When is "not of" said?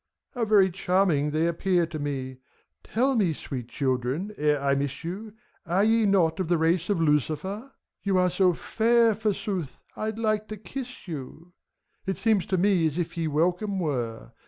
6.07-6.47